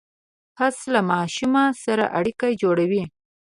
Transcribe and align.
پسه 0.55 0.85
له 0.93 1.01
ماشوم 1.11 1.55
سره 1.83 2.03
اړیکه 2.19 2.47
جوړوي. 2.61 3.03